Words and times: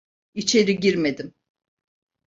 İçeri 0.33 0.79
girmedim. 0.79 1.33